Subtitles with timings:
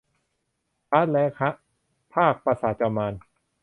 [0.89, 1.51] พาร์ทแรกฮะ
[2.13, 3.13] ภาคปราสาทจอมมาร